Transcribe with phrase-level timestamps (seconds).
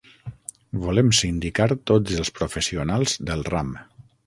[0.85, 3.71] Volem sindicar tots els professionals del ram.